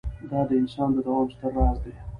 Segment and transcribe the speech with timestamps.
[0.29, 1.91] دا د انسان د دوام ستر راز دی.